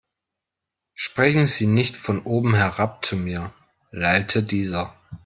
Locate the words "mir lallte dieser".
3.15-4.95